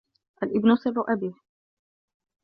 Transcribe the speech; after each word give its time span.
الإبن 0.43 0.75
سر 0.75 1.13
أبيه. 1.13 1.33